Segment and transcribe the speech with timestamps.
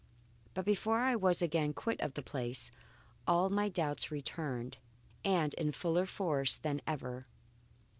[0.55, 2.71] But before I was again quit of the place,
[3.27, 4.77] all my doubts returned
[5.23, 7.27] and in fuller force than ever.